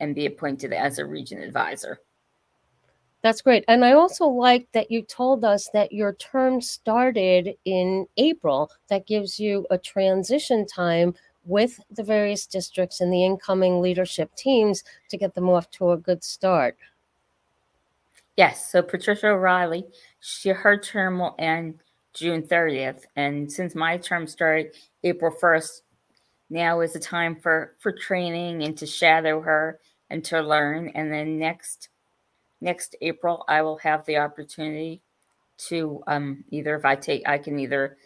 and 0.00 0.14
be 0.14 0.26
appointed 0.26 0.72
as 0.72 0.98
a 0.98 1.04
region 1.04 1.40
advisor. 1.42 1.98
That's 3.22 3.42
great. 3.42 3.64
And 3.66 3.84
I 3.84 3.92
also 3.92 4.26
like 4.26 4.68
that 4.72 4.90
you 4.90 5.02
told 5.02 5.44
us 5.44 5.68
that 5.72 5.90
your 5.90 6.12
term 6.14 6.60
started 6.60 7.56
in 7.64 8.06
April. 8.16 8.70
That 8.88 9.06
gives 9.06 9.40
you 9.40 9.66
a 9.70 9.78
transition 9.78 10.66
time 10.66 11.14
with 11.46 11.80
the 11.90 12.02
various 12.02 12.46
districts 12.46 13.00
and 13.00 13.12
the 13.12 13.24
incoming 13.24 13.80
leadership 13.80 14.34
teams 14.34 14.82
to 15.08 15.16
get 15.16 15.34
them 15.34 15.48
off 15.48 15.70
to 15.70 15.92
a 15.92 15.96
good 15.96 16.22
start. 16.22 16.76
Yes. 18.36 18.70
So 18.70 18.82
Patricia 18.82 19.28
O'Reilly, 19.28 19.86
she 20.20 20.50
her 20.50 20.76
term 20.76 21.18
will 21.20 21.34
end 21.38 21.80
June 22.12 22.42
30th. 22.42 23.04
And 23.14 23.50
since 23.50 23.74
my 23.74 23.96
term 23.96 24.26
started 24.26 24.74
April 25.04 25.34
1st, 25.40 25.82
now 26.50 26.80
is 26.80 26.92
the 26.92 27.00
time 27.00 27.36
for 27.36 27.74
for 27.78 27.92
training 27.92 28.62
and 28.62 28.76
to 28.78 28.86
shadow 28.86 29.40
her 29.40 29.80
and 30.10 30.24
to 30.24 30.40
learn. 30.40 30.88
And 30.90 31.12
then 31.12 31.38
next 31.38 31.88
next 32.60 32.96
April, 33.00 33.44
I 33.48 33.62
will 33.62 33.78
have 33.78 34.04
the 34.06 34.18
opportunity 34.18 35.02
to 35.68 36.02
um, 36.06 36.44
either 36.50 36.76
if 36.76 36.84
I 36.84 36.94
take 36.94 37.26
I 37.26 37.38
can 37.38 37.58
either 37.58 37.96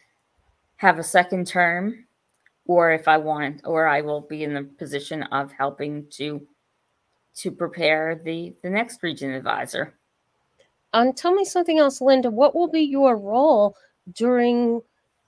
have 0.76 0.98
a 0.98 1.04
second 1.04 1.46
term 1.46 2.06
or 2.70 2.92
if 2.92 3.08
I 3.08 3.16
want, 3.16 3.62
or 3.64 3.88
I 3.88 4.00
will 4.00 4.20
be 4.20 4.44
in 4.44 4.54
the 4.54 4.62
position 4.62 5.24
of 5.24 5.50
helping 5.50 6.06
to 6.10 6.46
to 7.34 7.50
prepare 7.50 8.20
the 8.24 8.54
the 8.62 8.70
next 8.70 9.02
region 9.02 9.32
advisor. 9.32 9.94
Um, 10.92 11.12
tell 11.12 11.34
me 11.34 11.44
something 11.44 11.80
else, 11.80 11.98
Lynda. 11.98 12.30
What 12.30 12.54
will 12.54 12.70
be 12.70 12.82
your 12.82 13.16
role 13.16 13.74
during 14.12 14.82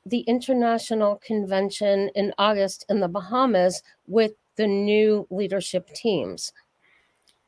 the 0.07 0.21
international 0.21 1.21
convention 1.27 2.11
in 2.15 2.33
August 2.39 2.87
in 2.89 3.01
the 3.01 3.09
Bahamas 3.09 3.83
with 4.07 4.35
the 4.55 4.69
new 4.69 5.27
leadership 5.29 5.89
teams? 5.95 6.53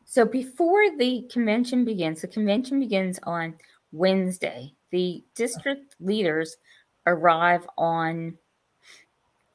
So 0.05 0.25
before 0.25 0.97
the 0.99 1.25
convention 1.31 1.85
begins, 1.85 2.21
the 2.23 2.27
convention 2.27 2.81
begins 2.81 3.21
on 3.23 3.55
Wednesday. 3.93 4.73
The 4.91 5.23
district 5.37 5.95
leaders 6.01 6.57
arrive 7.07 7.65
on 7.79 8.39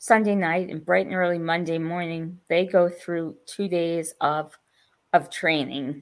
Sunday 0.02 0.34
night 0.34 0.70
and 0.70 0.86
bright 0.86 1.06
and 1.06 1.16
early 1.16 1.38
Monday 1.38 1.78
morning, 1.78 2.40
they 2.48 2.66
go 2.66 2.88
through 2.88 3.36
two 3.46 3.68
days 3.68 4.14
of 4.22 4.58
of 5.12 5.30
training. 5.30 6.02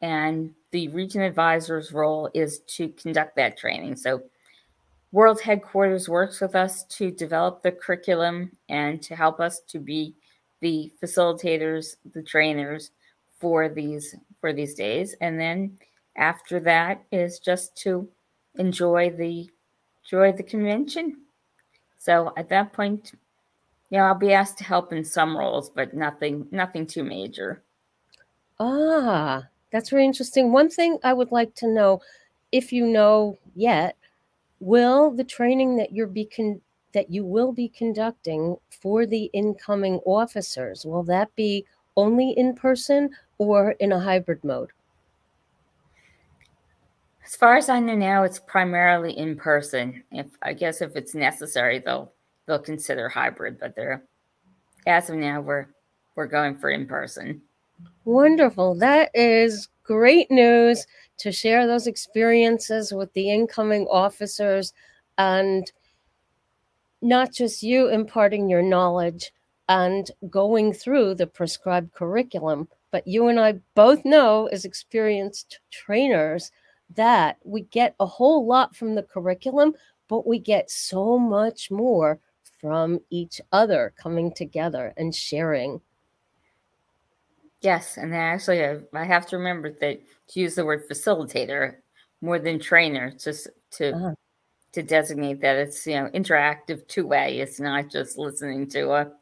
And 0.00 0.54
the 0.70 0.88
region 0.88 1.22
advisor's 1.22 1.92
role 1.92 2.30
is 2.32 2.60
to 2.76 2.90
conduct 2.90 3.36
that 3.36 3.56
training. 3.56 3.96
So 3.96 4.22
World 5.10 5.40
Headquarters 5.40 6.08
works 6.08 6.40
with 6.40 6.54
us 6.54 6.84
to 6.84 7.10
develop 7.10 7.62
the 7.62 7.72
curriculum 7.72 8.52
and 8.68 9.02
to 9.02 9.16
help 9.16 9.40
us 9.40 9.60
to 9.68 9.80
be 9.80 10.14
the 10.60 10.92
facilitators, 11.02 11.96
the 12.12 12.22
trainers 12.22 12.92
for 13.40 13.68
these 13.68 14.14
for 14.40 14.52
these 14.52 14.74
days. 14.74 15.16
And 15.20 15.40
then 15.40 15.78
after 16.16 16.60
that 16.60 17.02
is 17.10 17.40
just 17.40 17.76
to 17.78 18.08
enjoy 18.54 19.10
the 19.10 19.50
enjoy 20.04 20.32
the 20.32 20.44
convention. 20.44 21.22
So 21.98 22.32
at 22.36 22.48
that 22.50 22.72
point, 22.72 23.12
know, 23.98 24.04
I'll 24.04 24.14
be 24.14 24.32
asked 24.32 24.58
to 24.58 24.64
help 24.64 24.92
in 24.92 25.04
some 25.04 25.36
roles, 25.36 25.70
but 25.70 25.94
nothing 25.94 26.46
nothing 26.50 26.86
too 26.86 27.04
major. 27.04 27.62
Ah, 28.60 29.48
that's 29.72 29.90
very 29.90 30.04
interesting. 30.04 30.52
One 30.52 30.70
thing 30.70 30.98
I 31.04 31.12
would 31.12 31.32
like 31.32 31.54
to 31.56 31.68
know, 31.68 32.00
if 32.52 32.72
you 32.72 32.86
know 32.86 33.38
yet, 33.54 33.96
will 34.60 35.10
the 35.10 35.24
training 35.24 35.76
that 35.76 35.92
you're 35.92 36.06
be 36.06 36.24
con- 36.24 36.60
that 36.92 37.10
you 37.10 37.24
will 37.24 37.52
be 37.52 37.68
conducting 37.68 38.56
for 38.70 39.04
the 39.06 39.24
incoming 39.32 39.96
officers 40.06 40.86
will 40.86 41.02
that 41.02 41.34
be 41.34 41.66
only 41.96 42.30
in 42.30 42.54
person 42.54 43.10
or 43.38 43.72
in 43.72 43.92
a 43.92 44.00
hybrid 44.00 44.42
mode? 44.44 44.70
As 47.24 47.36
far 47.36 47.56
as 47.56 47.68
I 47.68 47.80
know 47.80 47.96
now, 47.96 48.22
it's 48.22 48.38
primarily 48.38 49.16
in 49.16 49.36
person. 49.36 50.04
If 50.12 50.26
I 50.42 50.52
guess 50.52 50.80
if 50.80 50.94
it's 50.96 51.14
necessary, 51.14 51.80
they'll 51.80 52.13
they'll 52.46 52.58
consider 52.58 53.08
hybrid, 53.08 53.58
but 53.58 53.74
they're 53.74 54.04
as 54.86 55.08
of 55.10 55.16
now 55.16 55.40
we're 55.40 55.66
we're 56.14 56.26
going 56.26 56.54
for 56.56 56.70
in 56.70 56.86
person. 56.86 57.40
Wonderful. 58.04 58.76
That 58.76 59.10
is 59.14 59.68
great 59.82 60.30
news 60.30 60.86
to 61.18 61.32
share 61.32 61.66
those 61.66 61.86
experiences 61.86 62.92
with 62.92 63.12
the 63.14 63.30
incoming 63.30 63.86
officers 63.90 64.72
and 65.18 65.70
not 67.02 67.32
just 67.32 67.62
you 67.62 67.88
imparting 67.88 68.48
your 68.48 68.62
knowledge 68.62 69.32
and 69.68 70.10
going 70.30 70.72
through 70.72 71.14
the 71.14 71.26
prescribed 71.26 71.92
curriculum, 71.92 72.68
but 72.90 73.06
you 73.06 73.28
and 73.28 73.40
I 73.40 73.60
both 73.74 74.04
know 74.04 74.46
as 74.46 74.64
experienced 74.64 75.60
trainers 75.70 76.50
that 76.94 77.38
we 77.44 77.62
get 77.62 77.94
a 77.98 78.06
whole 78.06 78.46
lot 78.46 78.76
from 78.76 78.94
the 78.94 79.02
curriculum, 79.02 79.74
but 80.08 80.26
we 80.26 80.38
get 80.38 80.70
so 80.70 81.18
much 81.18 81.70
more 81.70 82.18
from 82.64 82.98
each 83.10 83.42
other 83.52 83.92
coming 83.94 84.32
together 84.32 84.94
and 84.96 85.14
sharing. 85.14 85.82
Yes, 87.60 87.98
and 87.98 88.14
actually, 88.14 88.64
I, 88.64 88.78
I 88.94 89.04
have 89.04 89.26
to 89.26 89.36
remember 89.36 89.68
that 89.68 90.00
to 90.28 90.40
use 90.40 90.54
the 90.54 90.64
word 90.64 90.88
facilitator 90.88 91.74
more 92.22 92.38
than 92.38 92.58
trainer, 92.58 93.12
just 93.22 93.48
to 93.72 93.94
uh-huh. 93.94 94.14
to 94.72 94.82
designate 94.82 95.42
that 95.42 95.56
it's 95.56 95.86
you 95.86 95.96
know 95.96 96.08
interactive 96.14 96.88
two 96.88 97.06
way. 97.06 97.38
It's 97.38 97.60
not 97.60 97.90
just 97.90 98.16
listening 98.16 98.66
to 98.70 98.92
a 98.92 99.12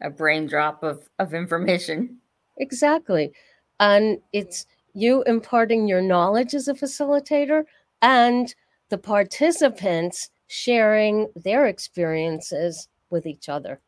a 0.00 0.10
brain 0.10 0.48
drop 0.48 0.82
of 0.82 1.08
of 1.20 1.34
information. 1.34 2.18
Exactly, 2.56 3.32
and 3.78 4.18
it's 4.32 4.66
you 4.92 5.22
imparting 5.22 5.86
your 5.86 6.02
knowledge 6.02 6.52
as 6.52 6.66
a 6.66 6.74
facilitator 6.74 7.62
and 8.02 8.56
the 8.88 8.98
participants 8.98 10.30
sharing 10.52 11.28
their 11.36 11.66
experiences 11.66 12.88
with 13.08 13.24
each 13.24 13.48
other 13.48 13.80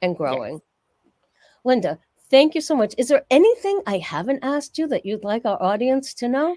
and 0.00 0.16
growing. 0.16 0.54
Yes. 0.54 1.12
Lynda, 1.66 1.98
thank 2.30 2.54
you 2.54 2.62
so 2.62 2.74
much. 2.74 2.94
Is 2.96 3.08
there 3.08 3.26
anything 3.30 3.82
I 3.86 3.98
haven't 3.98 4.42
asked 4.42 4.78
you 4.78 4.86
that 4.88 5.04
you'd 5.04 5.22
like 5.22 5.44
our 5.44 5.62
audience 5.62 6.14
to 6.14 6.28
know? 6.28 6.56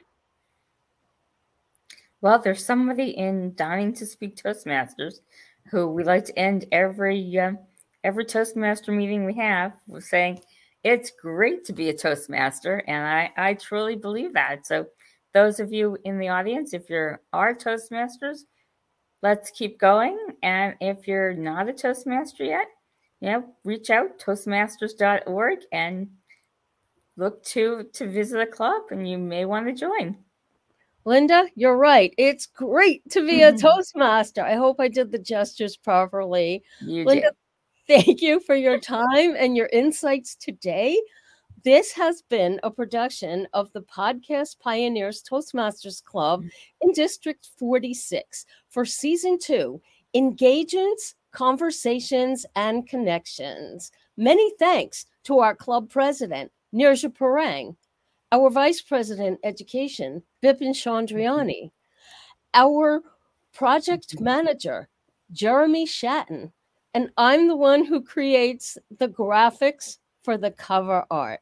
Well, 2.21 2.39
there's 2.39 2.63
somebody 2.63 3.09
in 3.09 3.53
Dying 3.55 3.93
to 3.95 4.05
Speak 4.05 4.37
Toastmasters 4.37 5.19
who 5.69 5.89
we 5.89 6.05
like 6.05 6.23
to 6.25 6.39
end 6.39 6.65
every 6.71 7.37
uh, 7.37 7.51
every 8.05 8.23
Toastmaster 8.23 8.93
meeting 8.93 9.25
we 9.25 9.33
have 9.33 9.73
with 9.85 10.05
saying, 10.05 10.39
"It's 10.85 11.11
great 11.11 11.65
to 11.65 11.73
be 11.73 11.89
a 11.89 11.93
Toastmaster," 11.93 12.83
and 12.87 13.05
I 13.05 13.31
I 13.35 13.53
truly 13.55 13.97
believe 13.97 14.33
that. 14.33 14.65
So, 14.65 14.85
those 15.33 15.59
of 15.59 15.73
you 15.73 15.97
in 16.05 16.19
the 16.19 16.29
audience, 16.29 16.73
if 16.73 16.89
you're 16.89 17.19
our 17.33 17.53
Toastmasters, 17.53 18.45
let's 19.21 19.51
keep 19.51 19.79
going. 19.79 20.17
And 20.43 20.75
if 20.81 21.07
you're 21.07 21.33
not 21.33 21.69
a 21.69 21.73
Toastmaster 21.73 22.43
yet, 22.43 22.67
you 23.19 23.29
know, 23.29 23.45
reach 23.63 23.89
out 23.89 24.19
toastmasters.org 24.19 25.59
and 25.71 26.09
look 27.17 27.43
to 27.43 27.83
to 27.93 28.09
visit 28.09 28.39
a 28.39 28.47
club 28.47 28.83
and 28.89 29.07
you 29.07 29.17
may 29.17 29.45
want 29.45 29.67
to 29.67 29.73
join. 29.73 30.17
Lynda, 31.05 31.47
you're 31.55 31.77
right. 31.77 32.13
It's 32.17 32.45
great 32.45 33.07
to 33.11 33.25
be 33.25 33.41
a 33.41 33.53
Toastmaster. 33.57 34.43
I 34.43 34.55
hope 34.55 34.79
I 34.79 34.87
did 34.87 35.11
the 35.11 35.19
gestures 35.19 35.77
properly. 35.77 36.63
You 36.79 37.05
Lynda, 37.05 37.21
did. 37.21 38.05
thank 38.05 38.21
you 38.21 38.39
for 38.39 38.55
your 38.55 38.79
time 38.79 39.35
and 39.37 39.55
your 39.55 39.69
insights 39.73 40.35
today. 40.35 40.99
This 41.63 41.91
has 41.91 42.23
been 42.23 42.59
a 42.63 42.71
production 42.71 43.47
of 43.53 43.71
the 43.73 43.81
Podcast 43.81 44.57
Pioneers 44.59 45.21
Toastmasters 45.21 46.03
Club 46.03 46.43
mm. 46.43 46.49
in 46.81 46.91
District 46.91 47.47
46 47.57 48.47
for 48.69 48.83
season 48.83 49.37
two 49.37 49.79
engagements, 50.15 51.13
conversations, 51.31 52.47
and 52.55 52.87
connections. 52.87 53.91
Many 54.17 54.51
thanks 54.57 55.05
to 55.25 55.39
our 55.39 55.55
club 55.55 55.89
president, 55.89 56.51
Nirja 56.73 57.13
Parang, 57.13 57.75
our 58.31 58.49
vice 58.49 58.81
president, 58.81 59.39
education, 59.43 60.23
Bipin 60.43 60.71
Chandriani, 60.71 61.69
our 62.55 63.03
project 63.53 64.15
mm-hmm. 64.15 64.23
manager, 64.23 64.89
Jeremy 65.31 65.85
Shatton, 65.85 66.53
and 66.95 67.11
I'm 67.17 67.47
the 67.47 67.55
one 67.55 67.85
who 67.85 68.01
creates 68.01 68.79
the 68.97 69.07
graphics 69.07 69.99
for 70.23 70.37
the 70.37 70.51
cover 70.51 71.05
art. 71.11 71.41